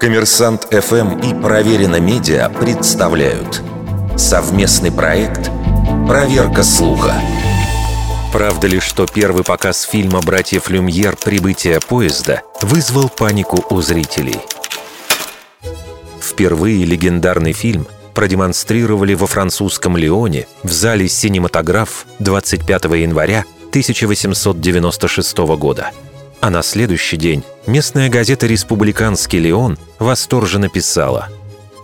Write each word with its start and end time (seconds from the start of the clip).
Коммерсант 0.00 0.68
ФМ 0.70 1.18
и 1.18 1.42
Проверено 1.42 1.98
Медиа 1.98 2.48
представляют 2.50 3.60
совместный 4.16 4.92
проект 4.92 5.50
«Проверка 6.06 6.62
слуха». 6.62 7.14
Правда 8.32 8.68
ли, 8.68 8.78
что 8.78 9.06
первый 9.06 9.42
показ 9.42 9.82
фильма 9.82 10.20
«Братьев 10.20 10.70
Люмьер. 10.70 11.16
Прибытие 11.16 11.80
поезда» 11.80 12.42
вызвал 12.62 13.08
панику 13.08 13.64
у 13.70 13.80
зрителей? 13.80 14.36
Впервые 16.20 16.84
легендарный 16.84 17.52
фильм 17.52 17.88
продемонстрировали 18.14 19.14
во 19.14 19.26
французском 19.26 19.96
Лионе 19.96 20.46
в 20.62 20.70
зале 20.70 21.08
«Синематограф» 21.08 22.06
25 22.20 22.84
января 22.84 23.44
1896 23.70 25.38
года. 25.38 25.90
А 26.40 26.50
на 26.50 26.62
следующий 26.62 27.16
день 27.16 27.42
местная 27.68 28.08
газета 28.08 28.46
«Республиканский 28.46 29.38
Леон» 29.38 29.78
восторженно 29.98 30.68
писала 30.68 31.28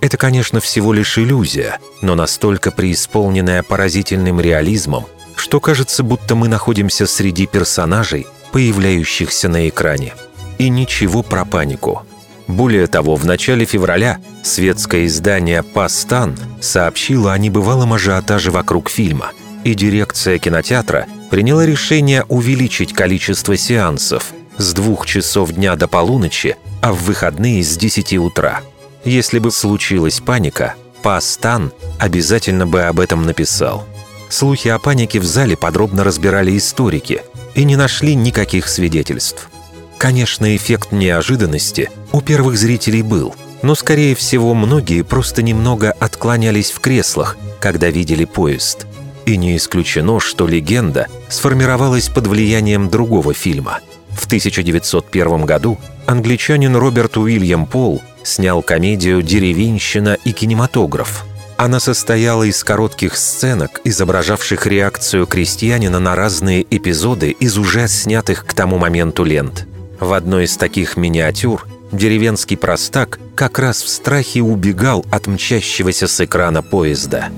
«Это, 0.01 0.17
конечно, 0.17 0.61
всего 0.61 0.93
лишь 0.93 1.19
иллюзия, 1.19 1.79
но 2.03 2.15
настолько 2.15 2.71
преисполненная 2.71 3.63
поразительным 3.63 4.41
реализмом, 4.41 5.07
что 5.37 5.61
кажется, 5.61 6.03
будто 6.03 6.35
мы 6.35 6.49
находимся 6.49 7.07
среди 7.07 7.47
персонажей, 7.47 8.27
появляющихся 8.53 9.49
на 9.49 9.69
экране. 9.69 10.15
И 10.59 10.69
ничего 10.69 11.23
про 11.23 11.45
панику. 11.45 12.03
Более 12.47 12.87
того, 12.87 13.17
в 13.17 13.25
начале 13.25 13.65
февраля 13.65 14.19
светское 14.43 15.07
издание 15.07 15.63
«Пастан» 15.63 16.37
сообщило 16.61 17.33
о 17.33 17.39
небывалом 17.39 17.93
ажиотаже 17.93 18.51
вокруг 18.51 18.91
фильма, 18.91 19.33
и 19.65 19.75
дирекция 19.75 20.39
кинотеатра 20.39 21.07
приняла 21.31 21.65
решение 21.65 22.25
увеличить 22.29 22.93
количество 22.93 23.57
сеансов 23.57 24.33
с 24.59 24.73
двух 24.73 25.07
часов 25.07 25.53
дня 25.53 25.77
до 25.77 25.89
полуночи, 25.89 26.57
а 26.81 26.93
в 26.93 27.03
выходные 27.05 27.63
с 27.63 27.77
10 27.77 28.15
утра. 28.19 28.61
Если 29.05 29.39
бы 29.39 29.51
случилась 29.51 30.21
паника, 30.21 30.75
Пастан 31.03 31.73
обязательно 31.99 32.67
бы 32.67 32.83
об 32.83 33.01
этом 33.01 33.25
написал– 33.25 33.87
Слухи 34.35 34.67
о 34.67 34.81
панике 34.81 35.21
в 35.21 35.25
зале 35.25 35.57
подробно 35.57 36.03
разбирали 36.03 36.57
историки 36.57 37.23
и 37.55 37.63
не 37.63 37.77
нашли 37.77 38.17
никаких 38.17 38.69
свидетельств. 38.69 39.49
Конечно, 39.97 40.57
эффект 40.57 40.91
неожиданности 40.91 41.89
у 42.11 42.21
первых 42.21 42.59
зрителей 42.59 43.03
был, 43.03 43.35
но, 43.63 43.77
скорее 43.77 44.17
всего, 44.17 44.53
многие 44.55 45.03
просто 45.03 45.43
немного 45.43 45.93
отклонялись 45.93 46.73
в 46.73 46.81
креслах, 46.81 47.37
когда 47.61 47.91
видели 47.91 48.25
поезд. 48.25 48.87
И 49.25 49.37
не 49.37 49.57
исключено, 49.57 50.19
что 50.19 50.49
легенда 50.49 51.07
сформировалась 51.29 52.09
под 52.09 52.27
влиянием 52.27 52.91
другого 52.91 53.35
фильма. 53.35 53.83
В 54.25 54.27
1901 54.27 55.45
году 55.45 55.79
англичанин 56.07 56.75
Роберт 56.77 57.19
Уильям 57.19 57.67
Пол 57.67 58.01
снял 58.23 58.63
комедию 58.63 59.21
«Деревенщина 59.21 60.17
и 60.25 60.33
кинематограф», 60.33 61.27
она 61.59 61.79
состояла 61.79 62.45
из 62.45 62.65
коротких 62.65 63.19
сценок, 63.19 63.83
изображавших 63.85 64.67
реакцию 64.67 65.27
крестьянина 65.27 66.01
на 66.01 66.17
разные 66.17 66.65
эпизоды 66.71 67.33
из 67.33 67.59
уже 67.59 67.87
снятых 67.87 68.47
к 68.47 68.55
тому 68.55 68.79
моменту 68.79 69.25
лент. 69.25 69.67
В 70.01 70.15
одной 70.15 70.45
из 70.45 70.57
таких 70.57 70.97
миниатюр 70.97 71.67
деревенский 71.93 72.57
простак 72.57 73.19
как 73.35 73.59
раз 73.59 73.83
в 73.83 73.91
страхе 73.91 74.41
убегал 74.41 75.05
от 75.11 75.27
мчащегося 75.27 76.07
с 76.07 76.19
экрана 76.19 76.63
поезда. 76.63 77.29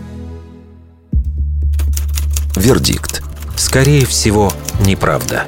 Вердикт. 2.54 3.24
Скорее 3.56 4.06
всего, 4.06 4.52
неправда. 4.86 5.46